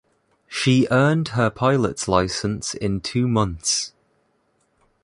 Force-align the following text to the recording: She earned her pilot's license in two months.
She 0.47 0.87
earned 0.89 1.27
her 1.27 1.51
pilot's 1.51 2.07
license 2.07 2.73
in 2.73 3.01
two 3.01 3.27
months. 3.27 3.93